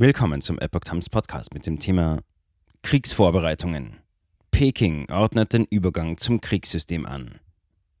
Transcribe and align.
Willkommen 0.00 0.40
zum 0.40 0.60
Epoch 0.60 0.82
Times 0.84 1.08
Podcast 1.08 1.52
mit 1.54 1.66
dem 1.66 1.80
Thema 1.80 2.20
Kriegsvorbereitungen. 2.82 3.96
Peking 4.52 5.10
ordnet 5.10 5.52
den 5.52 5.64
Übergang 5.64 6.16
zum 6.18 6.40
Kriegssystem 6.40 7.04
an. 7.04 7.40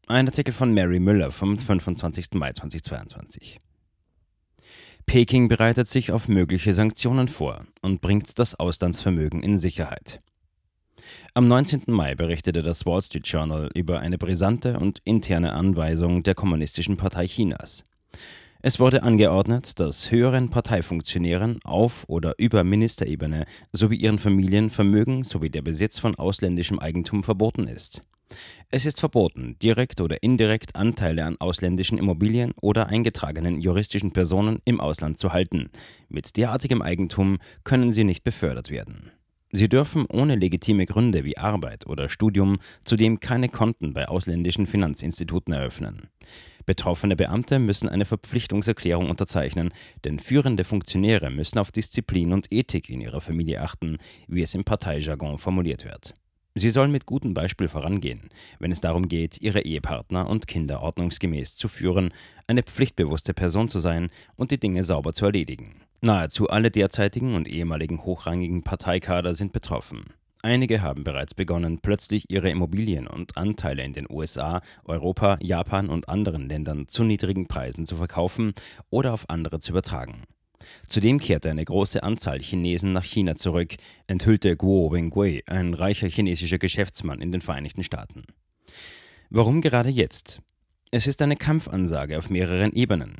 Ein 0.06 0.28
Artikel 0.28 0.54
von 0.54 0.72
Mary 0.72 1.00
Müller 1.00 1.32
vom 1.32 1.58
25. 1.58 2.34
Mai 2.34 2.52
2022. 2.52 3.58
Peking 5.06 5.48
bereitet 5.48 5.88
sich 5.88 6.12
auf 6.12 6.28
mögliche 6.28 6.72
Sanktionen 6.72 7.26
vor 7.26 7.66
und 7.82 8.00
bringt 8.00 8.38
das 8.38 8.54
Auslandsvermögen 8.54 9.42
in 9.42 9.58
Sicherheit. 9.58 10.20
Am 11.34 11.48
19. 11.48 11.82
Mai 11.88 12.14
berichtete 12.14 12.62
das 12.62 12.86
Wall 12.86 13.02
Street 13.02 13.26
Journal 13.26 13.70
über 13.74 13.98
eine 13.98 14.18
brisante 14.18 14.78
und 14.78 15.00
interne 15.02 15.52
Anweisung 15.52 16.22
der 16.22 16.36
Kommunistischen 16.36 16.96
Partei 16.96 17.26
Chinas. 17.26 17.82
Es 18.68 18.78
wurde 18.78 19.02
angeordnet, 19.02 19.80
dass 19.80 20.10
höheren 20.10 20.50
Parteifunktionären 20.50 21.58
auf 21.64 22.04
oder 22.06 22.34
über 22.36 22.64
Ministerebene 22.64 23.46
sowie 23.72 23.96
ihren 23.96 24.18
Familien 24.18 24.68
Vermögen 24.68 25.24
sowie 25.24 25.48
der 25.48 25.62
Besitz 25.62 25.98
von 25.98 26.14
ausländischem 26.16 26.78
Eigentum 26.78 27.22
verboten 27.24 27.66
ist. 27.66 28.02
Es 28.68 28.84
ist 28.84 29.00
verboten, 29.00 29.56
direkt 29.62 30.02
oder 30.02 30.22
indirekt 30.22 30.76
Anteile 30.76 31.24
an 31.24 31.36
ausländischen 31.40 31.96
Immobilien 31.96 32.52
oder 32.60 32.88
eingetragenen 32.88 33.58
juristischen 33.62 34.12
Personen 34.12 34.58
im 34.66 34.82
Ausland 34.82 35.18
zu 35.18 35.32
halten. 35.32 35.70
Mit 36.10 36.36
derartigem 36.36 36.82
Eigentum 36.82 37.38
können 37.64 37.90
sie 37.90 38.04
nicht 38.04 38.22
befördert 38.22 38.68
werden. 38.68 39.12
Sie 39.50 39.68
dürfen 39.68 40.04
ohne 40.06 40.36
legitime 40.36 40.84
Gründe 40.84 41.24
wie 41.24 41.38
Arbeit 41.38 41.86
oder 41.86 42.10
Studium 42.10 42.58
zudem 42.84 43.18
keine 43.18 43.48
Konten 43.48 43.94
bei 43.94 44.06
ausländischen 44.06 44.66
Finanzinstituten 44.66 45.54
eröffnen. 45.54 46.08
Betroffene 46.66 47.16
Beamte 47.16 47.58
müssen 47.58 47.88
eine 47.88 48.04
Verpflichtungserklärung 48.04 49.08
unterzeichnen, 49.08 49.70
denn 50.04 50.18
führende 50.18 50.64
Funktionäre 50.64 51.30
müssen 51.30 51.58
auf 51.58 51.72
Disziplin 51.72 52.34
und 52.34 52.52
Ethik 52.52 52.90
in 52.90 53.00
ihrer 53.00 53.22
Familie 53.22 53.62
achten, 53.62 53.96
wie 54.26 54.42
es 54.42 54.54
im 54.54 54.64
Parteijargon 54.64 55.38
formuliert 55.38 55.86
wird. 55.86 56.12
Sie 56.54 56.70
sollen 56.70 56.92
mit 56.92 57.06
gutem 57.06 57.32
Beispiel 57.32 57.68
vorangehen, 57.68 58.28
wenn 58.58 58.72
es 58.72 58.82
darum 58.82 59.08
geht, 59.08 59.40
ihre 59.40 59.62
Ehepartner 59.62 60.28
und 60.28 60.46
Kinder 60.46 60.82
ordnungsgemäß 60.82 61.54
zu 61.54 61.68
führen, 61.68 62.12
eine 62.46 62.64
pflichtbewusste 62.64 63.32
Person 63.32 63.70
zu 63.70 63.78
sein 63.80 64.10
und 64.36 64.50
die 64.50 64.60
Dinge 64.60 64.82
sauber 64.82 65.14
zu 65.14 65.24
erledigen. 65.24 65.87
Nahezu 66.00 66.48
alle 66.48 66.70
derzeitigen 66.70 67.34
und 67.34 67.48
ehemaligen 67.48 68.04
hochrangigen 68.04 68.62
Parteikader 68.62 69.34
sind 69.34 69.52
betroffen. 69.52 70.04
Einige 70.42 70.80
haben 70.80 71.02
bereits 71.02 71.34
begonnen, 71.34 71.80
plötzlich 71.80 72.30
ihre 72.30 72.48
Immobilien 72.50 73.08
und 73.08 73.36
Anteile 73.36 73.82
in 73.82 73.92
den 73.92 74.06
USA, 74.08 74.60
Europa, 74.84 75.36
Japan 75.40 75.88
und 75.88 76.08
anderen 76.08 76.48
Ländern 76.48 76.86
zu 76.86 77.02
niedrigen 77.02 77.48
Preisen 77.48 77.86
zu 77.86 77.96
verkaufen 77.96 78.54
oder 78.90 79.12
auf 79.12 79.28
andere 79.28 79.58
zu 79.58 79.72
übertragen. 79.72 80.22
Zudem 80.86 81.18
kehrte 81.18 81.50
eine 81.50 81.64
große 81.64 82.02
Anzahl 82.04 82.40
Chinesen 82.40 82.92
nach 82.92 83.04
China 83.04 83.34
zurück, 83.34 83.74
enthüllte 84.06 84.56
Guo 84.56 84.92
Wengui, 84.92 85.42
ein 85.46 85.74
reicher 85.74 86.08
chinesischer 86.08 86.58
Geschäftsmann 86.58 87.20
in 87.20 87.32
den 87.32 87.40
Vereinigten 87.40 87.82
Staaten. 87.82 88.22
Warum 89.30 89.60
gerade 89.60 89.90
jetzt? 89.90 90.40
Es 90.92 91.08
ist 91.08 91.20
eine 91.22 91.36
Kampfansage 91.36 92.16
auf 92.16 92.30
mehreren 92.30 92.72
Ebenen. 92.72 93.16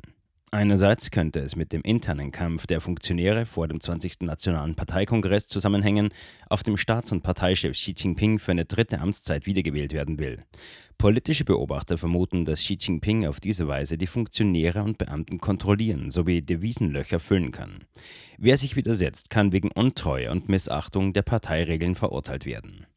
Einerseits 0.51 1.11
könnte 1.11 1.41
es 1.41 1.55
mit 1.55 1.73
dem 1.73 1.81
internen 1.83 2.31
Kampf 2.31 2.65
der 2.65 2.81
Funktionäre 2.81 3.45
vor 3.45 3.67
dem 3.67 3.79
20. 3.79 4.21
Nationalen 4.21 4.73
Parteikongress 4.73 5.47
zusammenhängen, 5.47 6.09
auf 6.49 6.63
dem 6.63 6.75
Staats- 6.75 7.11
und 7.11 7.21
Parteichef 7.21 7.73
Xi 7.73 7.93
Jinping 7.95 8.39
für 8.39 8.51
eine 8.51 8.65
dritte 8.65 8.99
Amtszeit 8.99 9.45
wiedergewählt 9.45 9.93
werden 9.93 10.17
will. 10.17 10.39
Politische 10.97 11.45
Beobachter 11.45 11.99
vermuten, 11.99 12.45
dass 12.45 12.61
Xi 12.61 12.77
Jinping 12.79 13.27
auf 13.27 13.39
diese 13.39 13.67
Weise 13.67 13.99
die 13.99 14.07
Funktionäre 14.07 14.81
und 14.81 14.97
Beamten 14.97 15.39
kontrollieren 15.39 16.09
sowie 16.09 16.41
Devisenlöcher 16.41 17.19
füllen 17.19 17.51
kann. 17.51 17.85
Wer 18.39 18.57
sich 18.57 18.75
widersetzt, 18.75 19.29
kann 19.29 19.51
wegen 19.51 19.71
Untreue 19.71 20.31
und 20.31 20.49
Missachtung 20.49 21.13
der 21.13 21.21
Parteiregeln 21.21 21.93
verurteilt 21.93 22.47
werden. 22.47 22.87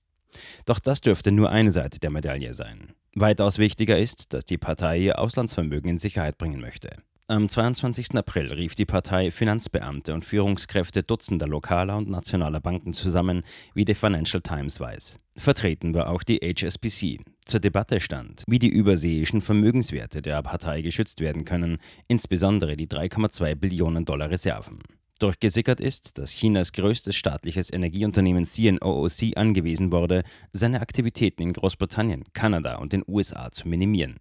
Doch 0.65 0.79
das 0.79 1.03
dürfte 1.03 1.31
nur 1.31 1.51
eine 1.51 1.71
Seite 1.71 2.01
der 2.01 2.11
Medaille 2.11 2.55
sein. 2.55 2.95
Weitaus 3.15 3.59
wichtiger 3.59 3.99
ist, 3.99 4.33
dass 4.33 4.47
die 4.47 4.57
Partei 4.57 4.99
ihr 4.99 5.19
Auslandsvermögen 5.19 5.91
in 5.91 5.99
Sicherheit 5.99 6.39
bringen 6.39 6.63
möchte. 6.63 6.97
Am 7.33 7.49
22. 7.49 8.15
April 8.15 8.53
rief 8.53 8.75
die 8.75 8.85
Partei 8.85 9.31
Finanzbeamte 9.31 10.13
und 10.13 10.23
Führungskräfte 10.23 11.03
Dutzender 11.03 11.47
lokaler 11.47 11.97
und 11.97 12.11
nationaler 12.11 12.61
Banken 12.61 12.93
zusammen, 12.93 13.43
wie 13.73 13.87
die 13.87 13.95
Financial 13.95 14.43
Times 14.43 14.79
weiß. 14.79 15.17
Vertreten 15.39 15.95
war 15.95 16.11
auch 16.11 16.25
die 16.25 16.41
HSBC. 16.41 17.21
Zur 17.47 17.61
Debatte 17.61 18.01
stand, 18.01 18.45
wie 18.47 18.59
die 18.59 18.69
überseeischen 18.69 19.41
Vermögenswerte 19.41 20.21
der 20.21 20.43
Partei 20.43 20.83
geschützt 20.83 21.21
werden 21.21 21.47
können, 21.47 21.79
insbesondere 22.07 22.77
die 22.77 22.87
3,2 22.87 23.55
Billionen 23.55 24.05
Dollar 24.05 24.29
Reserven. 24.29 24.81
Durchgesickert 25.19 25.81
ist, 25.81 26.19
dass 26.19 26.33
Chinas 26.33 26.73
größtes 26.73 27.17
staatliches 27.17 27.73
Energieunternehmen 27.73 28.45
CNOOC 28.45 29.39
angewiesen 29.39 29.91
wurde, 29.91 30.25
seine 30.53 30.83
Aktivitäten 30.83 31.45
in 31.45 31.55
Großbritannien, 31.55 32.25
Kanada 32.35 32.77
und 32.77 32.93
den 32.93 33.05
USA 33.09 33.51
zu 33.51 33.69
minimieren. 33.69 34.17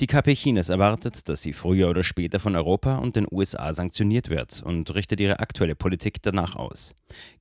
Die 0.00 0.08
KP 0.08 0.34
Chinas 0.34 0.70
erwartet, 0.70 1.28
dass 1.28 1.42
sie 1.42 1.52
früher 1.52 1.88
oder 1.88 2.02
später 2.02 2.40
von 2.40 2.56
Europa 2.56 2.96
und 2.96 3.14
den 3.14 3.28
USA 3.30 3.72
sanktioniert 3.72 4.28
wird 4.28 4.60
und 4.62 4.92
richtet 4.92 5.20
ihre 5.20 5.38
aktuelle 5.38 5.76
Politik 5.76 6.20
danach 6.20 6.56
aus. 6.56 6.94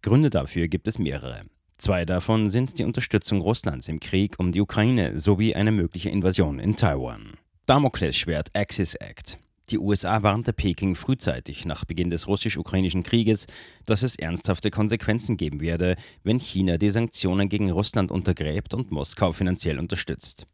Gründe 0.03 0.29
dafür 0.29 0.67
gibt 0.67 0.87
es 0.87 0.99
mehrere. 0.99 1.41
Zwei 1.79 2.05
davon 2.05 2.51
sind 2.51 2.77
die 2.77 2.83
Unterstützung 2.83 3.41
Russlands 3.41 3.89
im 3.89 3.99
Krieg 3.99 4.35
um 4.37 4.51
die 4.51 4.61
Ukraine 4.61 5.19
sowie 5.19 5.55
eine 5.55 5.71
mögliche 5.71 6.11
Invasion 6.11 6.59
in 6.59 6.75
Taiwan. 6.75 7.33
Damoklesschwert 7.65 8.49
Axis 8.55 8.93
Act. 8.95 9.39
Die 9.69 9.79
USA 9.79 10.23
warnte 10.23 10.51
Peking 10.51 10.95
frühzeitig 10.95 11.63
nach 11.65 11.85
Beginn 11.85 12.09
des 12.09 12.27
russisch-ukrainischen 12.27 13.03
Krieges, 13.03 13.47
dass 13.85 14.03
es 14.03 14.17
ernsthafte 14.17 14.71
Konsequenzen 14.71 15.37
geben 15.37 15.61
werde, 15.61 15.95
wenn 16.23 16.39
China 16.39 16.77
die 16.77 16.89
Sanktionen 16.89 17.47
gegen 17.47 17.71
Russland 17.71 18.11
untergräbt 18.11 18.73
und 18.73 18.91
Moskau 18.91 19.31
finanziell 19.31 19.79
unterstützt. 19.79 20.45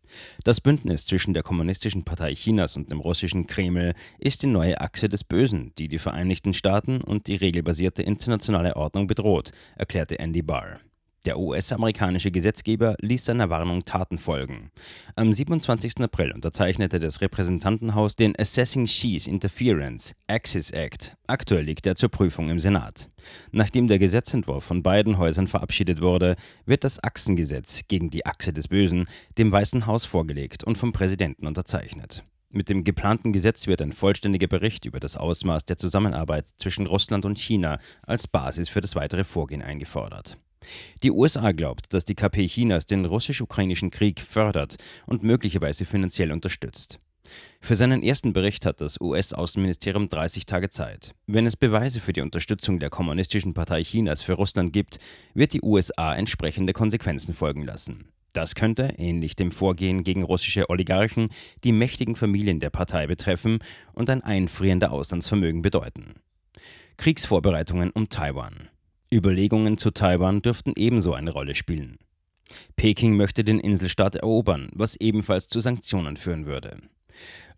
Das 0.44 0.62
Bündnis 0.62 1.06
zwischen 1.06 1.34
der 1.34 1.42
Kommunistischen 1.42 2.06
Partei 2.06 2.36
Chinas 2.36 2.78
und 2.78 2.92
dem 2.92 3.00
russischen 3.00 3.48
Kreml 3.48 3.96
ist 4.20 4.44
die 4.44 4.48
neue 4.48 4.80
Achse 4.80 5.10
des 5.10 5.24
Bösen, 5.24 5.74
die 5.80 5.88
die 5.88 5.98
Vereinigten 5.98 6.54
Staaten 6.54 7.02
und 7.02 7.26
die 7.26 7.36
regelbasierte 7.36 8.04
internationale 8.04 8.76
Ordnung 8.76 9.08
bedroht, 9.08 9.52
erklärte 9.76 10.20
Andy 10.20 10.44
Barr. 10.44 10.82
Der 11.30 11.38
US-amerikanische 11.38 12.32
Gesetzgeber 12.32 12.96
ließ 13.02 13.26
seiner 13.26 13.52
Warnung 13.52 13.86
Taten 13.86 14.18
folgen. 14.18 14.72
Am 15.16 15.32
27. 15.32 16.02
April 16.02 16.32
unterzeichnete 16.32 17.00
das 17.00 17.22
Repräsentantenhaus 17.22 18.16
den 18.16 18.34
Assessing 18.36 18.86
Xi's 18.86 19.28
Interference 19.28 20.16
Axis 20.26 20.72
Act. 20.72 21.16
Aktuell 21.28 21.66
liegt 21.66 21.86
er 21.86 21.94
zur 21.96 22.10
Prüfung 22.10 22.50
im 22.50 22.58
Senat. 22.58 23.12
Nachdem 23.52 23.88
der 23.88 24.00
Gesetzentwurf 24.00 24.64
von 24.64 24.82
beiden 24.82 25.20
Häusern 25.20 25.46
verabschiedet 25.46 26.02
wurde, 26.02 26.36
wird 26.66 26.84
das 26.84 26.98
Achsengesetz 27.04 27.82
gegen 27.88 28.10
die 28.10 28.26
Achse 28.26 28.52
des 28.52 28.68
Bösen 28.68 29.06
dem 29.38 29.52
Weißen 29.52 29.86
Haus 29.86 30.06
vorgelegt 30.06 30.64
und 30.64 30.80
vom 30.80 30.94
Präsidenten 30.94 31.46
unterzeichnet. 31.46 32.24
Mit 32.50 32.70
dem 32.70 32.84
geplanten 32.84 33.34
Gesetz 33.34 33.68
wird 33.68 33.84
ein 33.84 33.94
vollständiger 33.94 34.48
Bericht 34.48 34.86
über 34.86 35.00
das 35.00 35.16
Ausmaß 35.16 35.66
der 35.66 35.78
Zusammenarbeit 35.78 36.48
zwischen 36.58 36.88
Russland 36.88 37.24
und 37.26 37.38
China 37.38 37.78
als 38.02 38.28
Basis 38.28 38.68
für 38.68 38.82
das 38.82 38.96
weitere 38.96 39.24
Vorgehen 39.24 39.62
eingefordert. 39.62 40.40
Die 41.04 41.12
USA 41.12 41.52
glaubt, 41.52 41.94
dass 41.94 42.06
die 42.06 42.16
KP 42.16 42.48
Chinas 42.48 42.86
den 42.86 43.06
russisch-ukrainischen 43.06 43.92
Krieg 43.92 44.20
fördert 44.20 44.76
und 45.06 45.24
möglicherweise 45.24 45.86
finanziell 45.86 46.32
unterstützt. 46.32 47.00
Für 47.62 47.76
seinen 47.76 48.02
ersten 48.02 48.34
Bericht 48.34 48.66
hat 48.66 48.82
das 48.82 49.00
US-Außenministerium 49.00 50.10
30 50.10 50.46
Tage 50.46 50.70
Zeit. 50.70 51.14
Wenn 51.28 51.46
es 51.46 51.56
Beweise 51.56 52.00
für 52.00 52.14
die 52.14 52.22
Unterstützung 52.22 52.80
der 52.80 52.90
Kommunistischen 52.90 53.54
Partei 53.54 53.84
Chinas 53.84 54.22
für 54.22 54.34
Russland 54.34 54.74
gibt, 54.74 55.00
wird 55.34 55.54
die 55.54 55.62
USA 55.62 56.16
entsprechende 56.16 56.74
Konsequenzen 56.74 57.34
folgen 57.34 57.64
lassen. 57.64 58.12
Das 58.34 58.56
könnte, 58.56 58.94
ähnlich 58.98 59.36
dem 59.36 59.52
Vorgehen 59.52 60.04
gegen 60.04 60.24
russische 60.24 60.70
Oligarchen, 60.70 61.30
die 61.64 61.72
mächtigen 61.72 62.16
Familien 62.16 62.60
der 62.60 62.70
Partei 62.70 63.08
betreffen 63.08 63.60
und 63.94 64.10
ein 64.10 64.24
Einfrieren 64.24 64.80
der 64.80 64.92
Auslandsvermögen 64.92 65.62
bedeuten. 65.62 66.16
Kriegsvorbereitungen 66.98 67.92
um 67.92 68.10
Taiwan. 68.10 68.70
Überlegungen 69.12 69.78
zu 69.78 69.92
Taiwan 69.92 70.42
dürften 70.42 70.74
ebenso 70.76 71.14
eine 71.14 71.32
Rolle 71.32 71.56
spielen. 71.56 71.98
Peking 72.76 73.16
möchte 73.16 73.44
den 73.44 73.60
Inselstaat 73.60 74.16
erobern, 74.16 74.70
was 74.74 74.96
ebenfalls 74.96 75.48
zu 75.48 75.60
Sanktionen 75.60 76.18
führen 76.18 76.46
würde. 76.46 76.78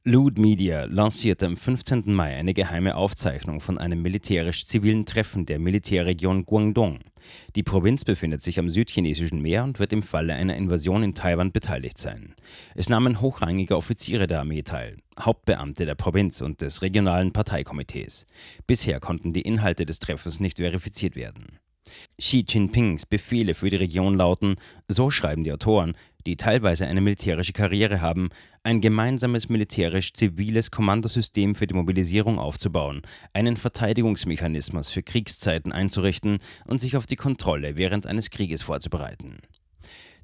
Loot 0.03 0.39
Media 0.39 0.85
lancierte 0.85 1.45
am 1.45 1.55
15. 1.55 2.11
Mai 2.11 2.35
eine 2.35 2.55
geheime 2.55 2.95
Aufzeichnung 2.95 3.61
von 3.61 3.77
einem 3.77 4.01
militärisch-zivilen 4.01 5.05
Treffen 5.05 5.45
der 5.45 5.59
Militärregion 5.59 6.47
Guangdong. 6.47 7.01
Die 7.55 7.61
Provinz 7.61 8.03
befindet 8.03 8.41
sich 8.41 8.57
am 8.57 8.71
südchinesischen 8.71 9.43
Meer 9.43 9.63
und 9.63 9.77
wird 9.77 9.93
im 9.93 10.01
Falle 10.01 10.33
einer 10.33 10.55
Invasion 10.55 11.03
in 11.03 11.13
Taiwan 11.13 11.51
beteiligt 11.51 11.99
sein. 11.99 12.33
Es 12.73 12.89
nahmen 12.89 13.21
hochrangige 13.21 13.77
Offiziere 13.77 14.25
der 14.25 14.39
Armee 14.39 14.63
teil, 14.63 14.97
Hauptbeamte 15.19 15.85
der 15.85 15.93
Provinz 15.93 16.41
und 16.41 16.61
des 16.61 16.81
regionalen 16.81 17.31
Parteikomitees. 17.31 18.25
Bisher 18.65 18.99
konnten 18.99 19.33
die 19.33 19.41
Inhalte 19.41 19.85
des 19.85 19.99
Treffens 19.99 20.39
nicht 20.39 20.57
verifiziert 20.57 21.15
werden. 21.15 21.59
Xi 22.17 22.45
Jinpings 22.47 23.05
Befehle 23.05 23.53
für 23.53 23.69
die 23.69 23.75
Region 23.75 24.15
lauten, 24.15 24.55
so 24.87 25.11
schreiben 25.11 25.43
die 25.43 25.51
Autoren, 25.51 25.95
die 26.25 26.37
teilweise 26.37 26.85
eine 26.85 27.01
militärische 27.01 27.53
Karriere 27.53 28.01
haben, 28.01 28.29
ein 28.63 28.81
gemeinsames 28.81 29.49
militärisch-ziviles 29.49 30.71
Kommandosystem 30.71 31.55
für 31.55 31.67
die 31.67 31.73
Mobilisierung 31.73 32.37
aufzubauen, 32.37 33.01
einen 33.33 33.57
Verteidigungsmechanismus 33.57 34.89
für 34.89 35.01
Kriegszeiten 35.01 35.71
einzurichten 35.71 36.39
und 36.65 36.79
sich 36.81 36.95
auf 36.95 37.07
die 37.07 37.15
Kontrolle 37.15 37.75
während 37.75 38.05
eines 38.05 38.29
Krieges 38.29 38.61
vorzubereiten. 38.61 39.39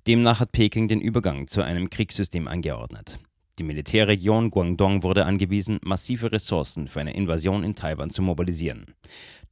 Demnach 0.05 0.39
hat 0.39 0.51
Peking 0.51 0.87
den 0.87 1.01
Übergang 1.01 1.47
zu 1.47 1.63
einem 1.63 1.89
Kriegssystem 1.89 2.47
angeordnet. 2.47 3.17
Die 3.59 3.63
Militärregion 3.63 4.51
Guangdong 4.51 5.01
wurde 5.01 5.25
angewiesen, 5.25 5.79
massive 5.83 6.31
Ressourcen 6.31 6.87
für 6.87 6.99
eine 6.99 7.15
Invasion 7.15 7.63
in 7.63 7.73
Taiwan 7.73 8.11
zu 8.11 8.21
mobilisieren. 8.21 8.93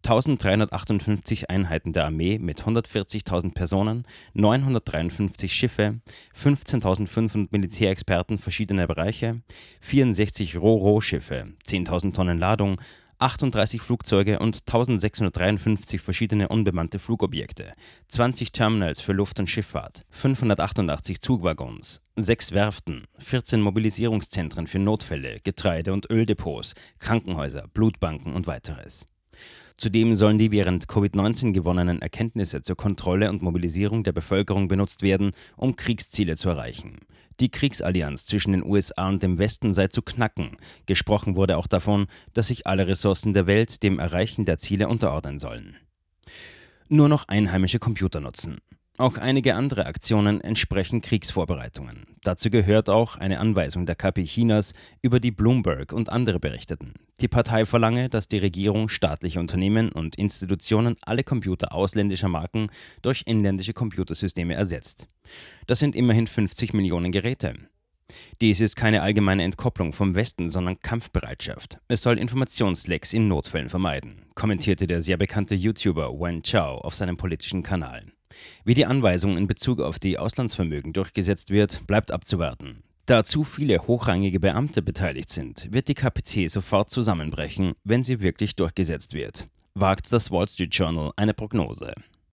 1358 0.06 1.50
Einheiten 1.50 1.92
der 1.92 2.06
Armee 2.06 2.38
mit 2.38 2.62
140.000 2.62 3.56
Personen, 3.56 4.06
953 4.36 5.52
Schiffe, 5.52 6.02
15.500 6.36 7.48
Militärexperten 7.50 8.38
verschiedener 8.38 8.86
Bereiche, 8.86 9.42
64 9.80 10.58
Ro-Ro-Schiffe, 10.58 11.54
10.000 11.66 12.14
Tonnen 12.14 12.38
Ladung, 12.38 12.80
38 13.20 13.82
Flugzeuge 13.82 14.40
und 14.40 14.56
1653 14.68 16.02
verschiedene 16.02 16.50
unbemannte 16.50 17.00
Flugobjekte, 17.00 17.72
20 18.10 18.52
Terminals 18.52 19.00
für 19.00 19.14
Luft- 19.14 19.40
und 19.40 19.50
Schifffahrt, 19.50 20.06
588 20.10 21.22
Zugwaggons, 21.22 22.02
6 22.18 22.52
Werften, 22.52 23.06
14 23.18 23.62
Mobilisierungszentren 23.62 24.68
für 24.68 24.80
Notfälle, 24.80 25.38
Getreide- 25.44 25.94
und 25.94 26.10
Öldepots, 26.10 26.74
Krankenhäuser, 27.00 27.68
Blutbanken 27.74 28.34
und 28.34 28.48
weiteres. 28.48 29.06
Zudem 29.78 30.16
sollen 30.16 30.38
die 30.38 30.52
während 30.52 30.88
Covid-19 30.88 31.54
gewonnenen 31.54 32.02
Erkenntnisse 32.02 32.62
zur 32.62 32.78
Kontrolle 32.78 33.30
und 33.30 33.42
Mobilisierung 33.42 34.04
der 34.04 34.14
Bevölkerung 34.14 34.68
benutzt 34.68 35.02
werden, 35.02 35.32
um 35.58 35.76
Kriegsziele 35.76 36.36
zu 36.36 36.50
erreichen. 36.50 37.00
Die 37.40 37.50
Kriegsallianz 37.50 38.26
zwischen 38.26 38.54
den 38.54 38.64
USA 38.64 39.08
und 39.08 39.22
dem 39.22 39.38
Westen 39.38 39.74
sei 39.74 39.88
zu 39.88 40.02
knacken. 40.02 40.58
Gesprochen 40.86 41.36
wurde 41.36 41.58
auch 41.58 41.68
davon, 41.68 42.08
dass 42.34 42.48
sich 42.48 42.66
alle 42.66 42.88
Ressourcen 42.88 43.34
der 43.34 43.48
Welt 43.48 43.84
dem 43.84 44.00
Erreichen 44.00 44.46
der 44.46 44.58
Ziele 44.58 44.88
unterordnen 44.88 45.40
sollen. 45.40 45.76
Nur 46.88 47.10
noch 47.10 47.28
einheimische 47.28 47.80
Computer 47.80 48.20
nutzen. 48.20 48.60
Auch 48.98 49.18
einige 49.18 49.56
andere 49.56 49.88
Aktionen 49.88 50.40
entsprechen 50.40 51.02
Kriegsvorbereitungen. 51.02 52.06
Dazu 52.24 52.50
gehört 52.50 52.90
auch 52.90 53.18
eine 53.18 53.42
Anweisung 53.42 53.86
der 53.86 53.96
KP 53.96 54.24
Chinas, 54.24 54.74
über 55.02 55.20
die 55.20 55.32
Bloomberg 55.32 55.92
und 55.92 56.10
andere 56.10 56.40
berichteten. 56.40 56.94
Die 57.20 57.28
Partei 57.28 57.66
verlange, 57.66 58.08
dass 58.08 58.30
die 58.30 58.38
Regierung 58.38 58.88
staatliche 58.88 59.42
Unternehmen 59.42 59.92
und 59.92 60.16
Institutionen 60.16 60.96
alle 61.02 61.24
Computer 61.24 61.74
ausländischer 61.74 62.30
Marken 62.30 62.70
durch 63.02 63.24
inländische 63.26 63.74
Computersysteme 63.74 64.54
ersetzt. 64.54 65.08
Das 65.68 65.80
sind 65.80 65.94
immerhin 65.94 66.28
50 66.28 66.74
Millionen 66.74 67.12
Geräte. 67.12 67.54
Dies 68.40 68.62
ist 68.62 68.78
keine 68.78 69.02
allgemeine 69.02 69.44
Entkopplung 69.44 69.92
vom 69.92 70.16
Westen, 70.16 70.50
sondern 70.50 70.80
Kampfbereitschaft. 70.80 71.80
Es 71.90 72.02
soll 72.02 72.18
Informationslecks 72.18 73.12
in 73.12 73.28
Notfällen 73.28 73.68
vermeiden, 73.68 74.26
kommentierte 74.36 74.88
der 74.88 75.02
sehr 75.02 75.18
bekannte 75.18 75.56
YouTuber 75.56 76.14
Wen 76.14 76.44
Chao 76.44 76.78
auf 76.78 76.96
seinem 76.96 77.18
politischen 77.18 77.62
Kanal. 77.62 78.15
Wie 78.64 78.74
die 78.74 78.86
Anweisung 78.86 79.38
in 79.38 79.48
Bezug 79.48 79.80
auf 79.80 80.00
die 80.00 80.18
Auslandsvermögen 80.18 80.94
durchgesetzt 80.94 81.50
wird, 81.50 81.86
bleibt 81.88 82.12
abzuwarten. 82.12 82.84
Da 83.06 83.24
zu 83.24 83.44
viele 83.44 83.88
hochrangige 83.88 84.40
Beamte 84.40 84.82
beteiligt 84.82 85.30
sind, 85.30 85.72
wird 85.72 85.88
die 85.88 85.94
KPC 85.94 86.50
sofort 86.50 86.90
zusammenbrechen, 86.90 87.74
wenn 87.84 88.04
sie 88.04 88.20
wirklich 88.20 88.56
durchgesetzt 88.56 89.14
wird, 89.14 89.46
wagt 89.76 90.12
das 90.12 90.32
Wall 90.32 90.48
Street 90.48 90.74
Journal 90.74 91.12
eine 91.16 91.36
Prognose. 91.36 91.94